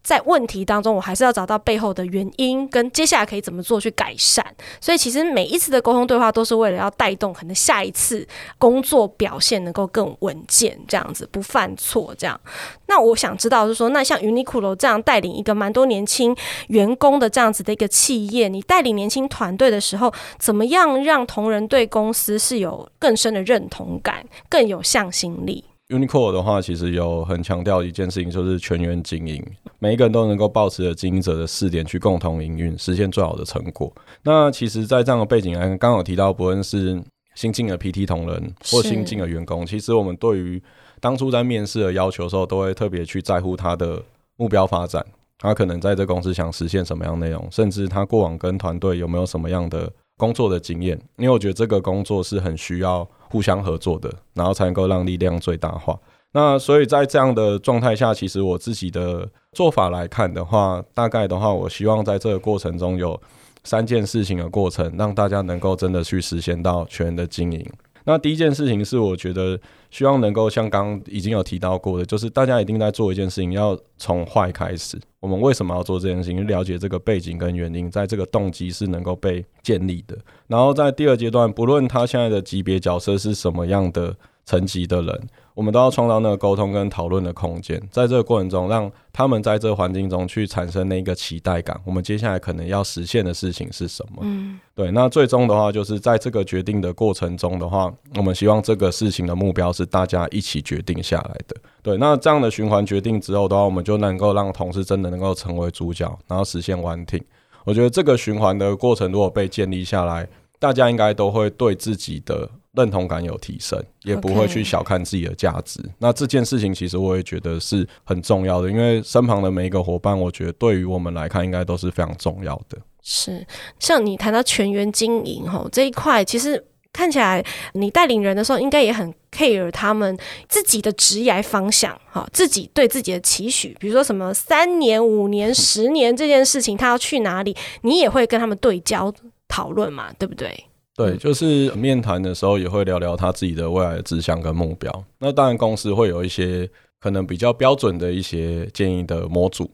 [0.07, 4.41] 在问题当中，我还是要找到背后的原因，跟接下来可以怎么做去改善。
[4.79, 8.25] 所以，其实每一次的沟通对话都是为了要带动可能下一次
[8.57, 12.15] 工作表现能够更稳健，这样子不犯错。
[12.17, 12.39] 这样，
[12.85, 16.33] 那我想知道就是说，那像 Uniqlo 这样带领一个蛮多年轻
[16.69, 29.41] 员工的这样子的一个企业，你带领年轻团队的时候，怎么样让同仁对公司是有更深的认同感，更有向心力？Uniqlo 的话，其实有很强调一件事情，就是全员经营，
[29.79, 33.91] 每一个人都能够保持着经营者的视点去共同营运，实现最好的成果。
[34.23, 37.01] 那其实，在这样的背景来看，刚刚有提到，不论是
[37.35, 40.61] 新进的 PT 同仁或新进的员工，其实我们对于
[40.99, 44.03] 当初在面试的要求的时候，都会特别去在乎他的
[44.35, 45.05] 目标发展，
[45.37, 53.07] 他可能在这公司想实现什么样内容，甚至他过往跟团队有没有什么样的工作的经验，因为我觉得这个工作是很需要。
[53.29, 55.99] 互相合作的，然后才能够让力量最大化。
[56.31, 63.21] 那所以在这样的状态下，其实我自己的做法来看的话，大概的话，我希望在这个过程中有
[63.65, 67.69] 三件事情的过程，让大家能够真的去实现到全的经营。
[68.07, 69.59] 那第一件事情是，我觉得
[69.91, 74.97] 希望能够像刚已经有提到过的，就是大家一定在做一件事情，要从坏开始。
[75.19, 76.47] 我们为什么要做这件事情？
[76.47, 80.17] 了解这个背景跟原因，在这个动机是能够被建立的。
[80.47, 84.15] 然后在第二阶段，不论他现在的级别角色是什么样的。
[84.49, 91.75] 层级的人，我们都要创造那个沟通跟讨论的空间，在这个过程中，让他们在这个环境中去产生那个期待感。
[91.83, 94.19] 我们接下来可能要实现的事情是什么？
[94.21, 94.91] 嗯，对。
[94.91, 101.55] 那最终的话，就是在这个决定的过程中的话，我们希望这个事情的目标是大家一起决定下来的。
[101.81, 107.19] 对，那这样的循环决定之后的话，我们就能够让同事真的能够成为主角，然后实现完挺。
[107.65, 110.27] 我觉得这个循环的过程如果被建立下来，
[110.59, 112.49] 大家应该都会对自己的。
[112.73, 115.81] 认同感有提升，也不会去小看自己的价值。
[115.97, 122.77] 那这件事情其实我也觉得是很重要的，因为身旁的每一个伙伴，我觉得对于我们来看，应该都是非常重要的。
[123.01, 123.43] 是，
[123.79, 127.43] 像你谈到全员经营吼这一块，其实看起来
[127.73, 130.15] 你带领人的时候，应该也很 care 他们
[130.47, 139.11] 自己的职业方向哈，自己对自己的期许，比如说什么三年、五年、十年这件事情，他要去哪里，你也会跟他们对焦
[139.47, 140.65] 讨论嘛，对不对？
[140.95, 145.03] 对，就是面谈的时候也会聊聊他自己的未来的志向跟目标。
[145.19, 146.67] 那当然，公司会有一些
[146.99, 149.69] 可能比较标准的一些建议的模组，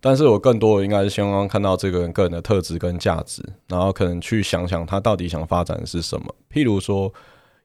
[0.00, 6.32] 但是我更多的应该是希望看到这个人个人的特质跟价值，然后可能去想想他到底想发展的是什么。
[6.52, 7.12] 譬如说，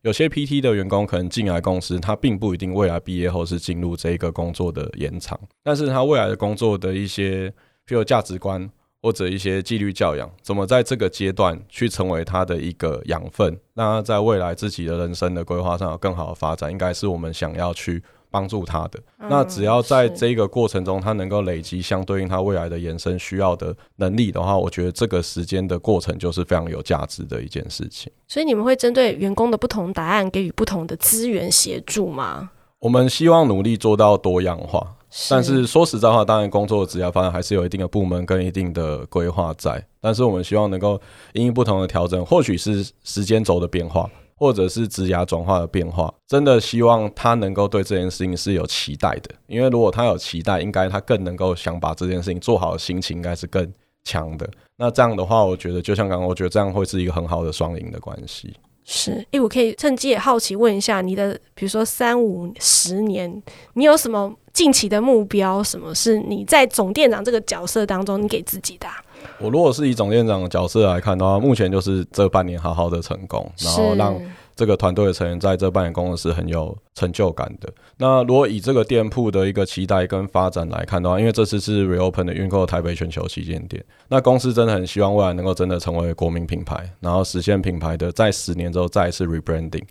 [0.01, 7.47] 有些 PT 的员工可能进来公司，他并不一定未来毕业后是进入这一个工作的延长，但是他未来的工作的一些
[7.87, 8.67] 譬如价值观。
[9.03, 18.97] 或者一些纪律教养，怎么在这个阶段去成为他的一个养分，让他在未来自己的人生的规划上有更好的发展，应该是我们想要去帮助他的。
[19.19, 28.09] 嗯、那只要在这个过程中，他能够累积相对应他未来的延伸需要的能力的话，我觉得这个时间的过程就是非常有价值的一件事情。
[28.29, 32.51] 所以你们会针对员工的不同答案给予不同的资源协助吗？
[32.79, 34.95] 我们希望努力做到多样化。
[35.29, 39.85] 但是说实在话，当然工作的职业发展还是有一定的部门跟一定的规划在。
[40.01, 40.99] 但是我们希望能够
[41.33, 49.29] 因应不同的调整，或许是时间轴的变化，或者是职涯转化的变化，真的希望他能够对这件事情是有期待的。
[49.47, 53.71] 因为如果他有期待，应该他更能够想把这件事情做好的心情应该是更
[54.03, 54.49] 强的。
[54.77, 58.53] 那这样的话，我觉得就像刚刚，我觉得这样会是一个很好的双赢的关系。
[58.83, 63.41] 是，哎、欸，我可以趁机也好奇问一下你的，比如说三五十年，
[63.75, 65.61] 你有什么近期的目标？
[65.63, 68.95] 什么是你在总店长这个角色当中你给自己的、啊？
[69.39, 74.15] 我如果是以总店长的角色来看的话，目前就是这半年好好的成功，然后让。
[74.55, 77.67] 这个团队的成员在这半年工作是很有成就感的。
[77.97, 89.85] 那如果以这个店铺的一个期待跟发展来看的话，因为这次是 reopen 的 Uniqlo 台北全球旗舰店，那公司真的很希望未来能够真的成为国民品牌，然后实现品牌的在十年之后再一次 rebranding。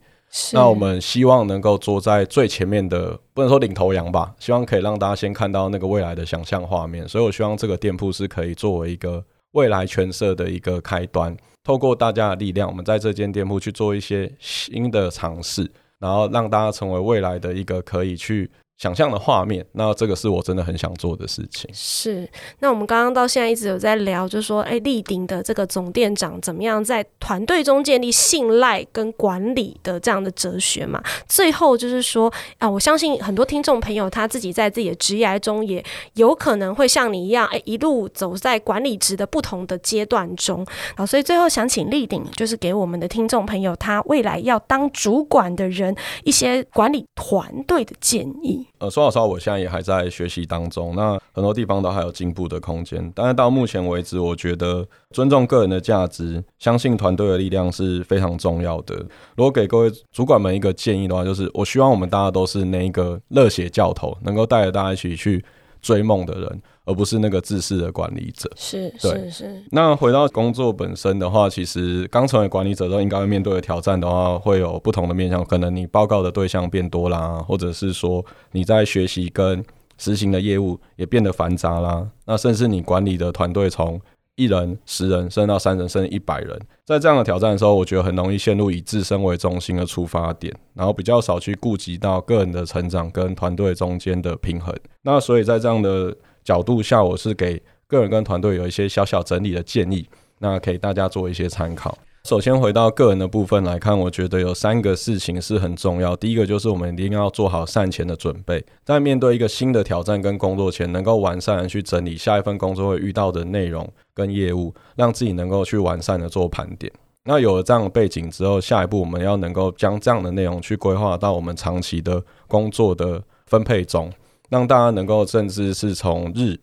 [0.53, 7.07] 那我们希望能够坐在最前面的，不能说领头羊吧，希望可以让大家先看到那个未来的想象画面。
[7.07, 9.23] 所以我希望这个店铺是可以作为一个
[9.53, 11.37] 未来全社的一个开端。
[11.63, 18.51] 透过大家的力量，我们在这间店铺去做一些新的尝试，然后让大家成为未来的一个可以去。
[18.83, 21.71] 想象的画面，那这个是我真的很想做的事情。
[21.73, 22.29] 是，
[22.59, 31.01] 那我们刚刚到现在一直有在聊，就是说，哎，立鼎的这个总店长怎么样在团队中建立信赖跟管理的这样的哲学嘛？
[31.29, 40.67] 最后就是说，啊，我相信很多听众朋友他自己在自己的职业中也有可能会像你一样，哎，一路走在管理职的不同的阶段中
[40.97, 48.67] 啊，所以最后想请立鼎，就是给我们的听众朋友，他未来要当主管的人一些管理团队的建议。
[48.83, 53.13] 呃，说老实话，我现在也还在学习当中，那很多地方都还有进步的空间。
[53.15, 58.97] 但是到目前为止，我觉得尊重个人的价值，相信团队的力量是非常重要的。
[59.37, 65.45] 如果给各位主管们一个建议的话，就是我希望我们大家都是那一个热血教头，能够带着大家一起去
[65.83, 66.63] 追梦的人。
[66.85, 68.51] 而不是那个自私的管理者。
[68.57, 69.63] 是，是是。
[69.71, 75.45] 那回到工作本身的话，其实刚成为管理者都应该会面对的挑战的话，会有不同的面向。
[75.45, 79.65] 可能你报告的对象变多啦，或者是说你在学习跟
[79.97, 82.05] 实行的业务也变得繁杂啦。
[82.27, 84.01] 那甚至你管理的团队从
[84.37, 94.75] 一人、十人，升到三人，甚至一百人，在这样的挑战的时候，我觉得很容易陷入以自身为中心的出发点，然后比较少去顾及到个人的成长跟团队中间的平衡。
[95.03, 100.09] 那所以在这样的角度下，我是给个人跟团队有一些小小整理的建议，
[100.39, 101.97] 那给大家做一些参考。
[102.25, 106.15] 首先回到个人的部分来看，我觉得有三个事情是很重要。
[106.15, 116.93] 第一个就是我们一定要做好善前的准备，在面对一个新的挑战跟工作前，能够完善的去整理下一份工作会遇到的内容跟业务，让自己能够去完善的做盘点。
[117.25, 124.13] 那有了这样的背景之后，下一步我们要能够将这样的内容去规划到我们长期的工作的分配中。
[124.49, 126.57] 让大家能够甚至是从日、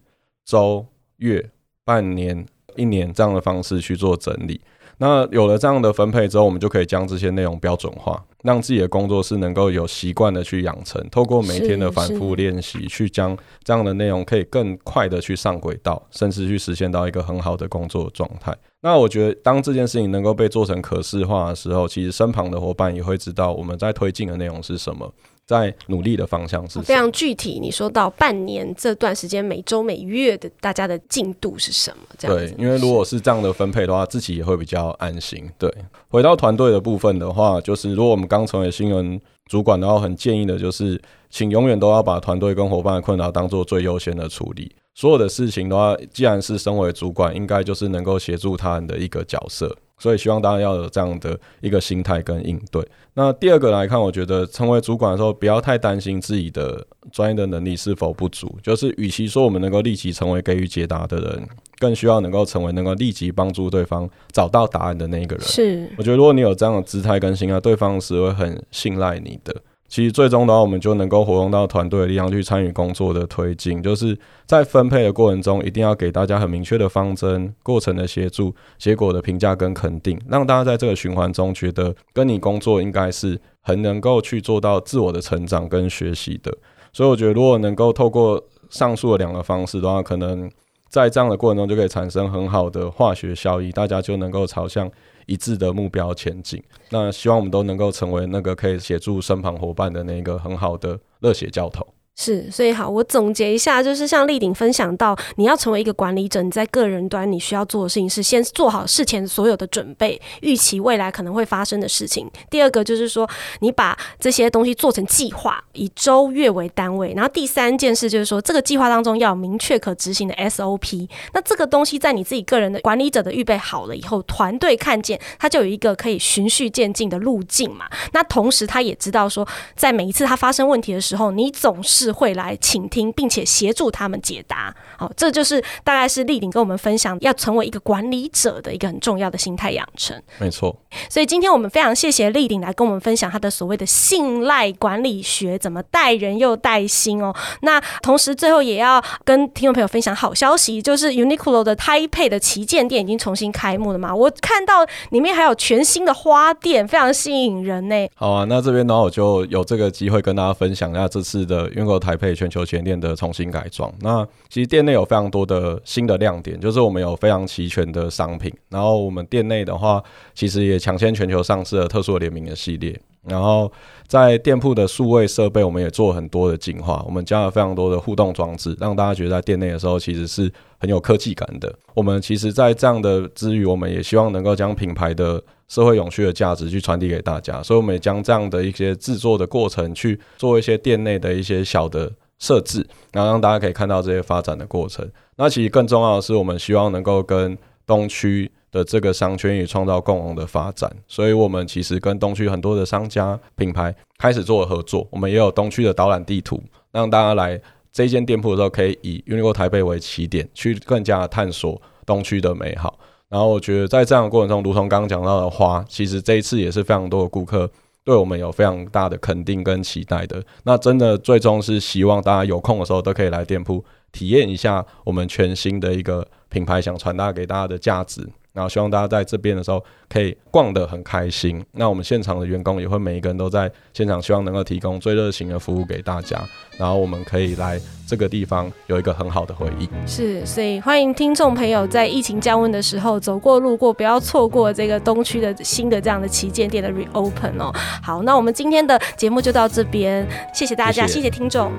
[0.46, 0.86] 周、
[1.18, 1.50] 月、
[1.84, 2.46] 半年、
[2.76, 4.62] 一年这样的方式去做整理。
[5.00, 18.54] 那有了这样的分配之后，我们就可以将这些内容标准化，让自己的工作是能够有习惯的去养成，透过每天的反复练习，去将这样的内容可以更快的去上轨道，甚至去实现到一个很好的工作状态。
[18.82, 25.14] 那我觉得，当这件事情能够被做成可视化的时候，其实身旁的伙伴也会知道我们在推进的内容是什么。
[25.50, 27.60] 在努力的方向是非常具体。
[27.60, 32.04] 你说到半年这段时间，每周每月的大家的进度是什么？
[32.20, 35.50] 这样对，因为如果是这样的分配的话，自己也会比较安心。
[35.58, 35.74] 对，
[36.08, 44.72] 回到团队的部分的话，就是如果我们刚成为新人主管然后，很建议的就是，请永远都要把团队跟伙伴的困扰当做最优先的处理。
[44.94, 49.76] 所有的事情的话，既然是身为主管，应该就是能够协助他人的一个角色。
[50.00, 52.84] 所以希望大家要有这样的一个心态跟应对。
[53.14, 58.58] 那第二个来看，我觉得成为主管的时候，不要太担心自己的专业的能力是否不足。
[58.64, 61.48] 就是与其说我们能够立即成为给予解答的人，
[61.80, 65.46] 更需要能够成为能够立即帮助对方找到答案的那一个人。
[65.46, 69.54] 是，我觉得如果你有这样的姿态跟心态，对方是会很信赖你的。
[69.90, 73.82] 其实最终的话，我们就能够活用到团队的力量去参与工作的推进。
[73.82, 86.56] 就是在分配的过程中，一定要给大家很明确的方针、过程的协助、结果的评价跟肯定，让大家在这个循环中觉得跟你工作应该是很能够去做到自我的成长跟学习的。
[86.94, 90.50] 所以我觉得，如果能够透过上述的两个方式的话，可能
[90.90, 94.92] 在这样的过程中就可以产生很好的化学效益，大家就能够朝向
[95.28, 101.86] 一致的目标前进，那希望我们都能够成为那个可以协助身旁伙伴的那个很好的热血教头。
[102.22, 112.30] 是，所以好，我总结一下，就是像立鼎分享到，你要成为一个管理者，你在个人端你需要做的事情是先做好事前所有的准备，预期未来可能会发生的事情。
[112.50, 113.26] 第二个就是说，
[113.62, 117.14] 你把这些东西做成计划，以周月为单位。
[117.16, 121.08] 然后第三件事就是说，这个计划当中要有明确可执行的 SOP。
[121.32, 127.86] 那这个东西在你自己个人的管理者的预备好了以后，团队看见他就有一个可以循序渐进的路径嘛。
[128.12, 129.48] 那同时他也知道说，
[129.78, 132.09] 在每一次他发生问题的时候，你总是。
[132.12, 134.74] 会来倾听，并且协助他们解答。
[134.98, 140.20] 好，这就是大概是立鼎跟我们分享，要成为一个管理者的一个很重要的心态养成。
[140.40, 140.76] 没错。
[141.10, 147.34] 所以今天我们非常谢谢立鼎来跟我们分享他的所谓的信赖管理学，怎么带人又带心哦。
[147.62, 154.14] 那同时最后也要跟听众朋友分享好消息，就是 Uniqlo 的 Taipei 的旗舰店已经重新开幕了嘛。
[154.14, 157.96] 我看到里面还有全新的花店，非常吸引人呢。
[158.16, 162.00] 好啊，那这边呢我就有这个机会跟大家分享一下这次的个。
[162.00, 170.02] 台北全球旗舰店的重新改装，那其实店内有非常多的新的亮点，就是我们有非常齐全的商品，然后我们店内的话，
[170.34, 173.70] 其实也抢先全球上市了特殊联名的系列，然后
[174.10, 181.72] 在店铺的数位设备，我们也做很多的进化，我们加了非常多的互动装置，让大家觉得在店内的时候其实是很有科技感的。
[181.94, 195.08] 我们其实，在这样的之余，我们也希望能够将品牌的社会永续的价值去传递给大家，所以我们也将这样的一些制作的过程去做一些店内的一些小的设置，然后让大家可以看到这些发展的过程。
[195.36, 197.56] 那其实更重要的是，我们希望能够跟
[197.86, 206.62] 东区的这个商圈也创造共同的发展，所以我们其实跟东区很多的商家品牌开始做了合作，我们也有东区的导览地图，
[206.92, 207.60] 让大家来
[207.92, 213.00] 这间店铺的时候，可以以 Uniqlo 台北为起点，去更加的探索东区的美好。
[213.30, 217.70] 然后我觉得在这样的过程中，如同刚刚讲到的花，其实这一次也是非常多的顾客
[218.04, 220.44] 对我们有非常大的肯定跟期待的。
[220.64, 228.28] 那真的最终是希望大家有空的时候都可以来店铺体验一下我们全新的一个品牌想传达给大家的价值。
[228.60, 231.64] 然后希望大家在这边的时候可以逛得很开心。
[231.72, 236.38] 那我们现场的员工也会每一个人都在现场，希望能够提供最热情的服务给大家。
[236.78, 239.88] 然后我们可以来这个地方有一个很好的回忆。
[240.06, 247.74] 是，所以欢迎听众朋友在疫情降温的时候走过路过，不要错过这个东区的新的这样的旗舰店的 reopen 哦。
[248.04, 251.72] 好，那我们今天的节目就到这边，谢谢大家，谢谢，谢谢听众。